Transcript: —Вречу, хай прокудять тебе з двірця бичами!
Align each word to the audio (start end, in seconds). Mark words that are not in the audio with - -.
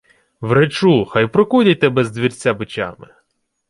—Вречу, 0.41 1.05
хай 1.05 1.27
прокудять 1.27 1.79
тебе 1.79 2.03
з 2.05 2.11
двірця 2.11 2.53
бичами! 2.53 3.07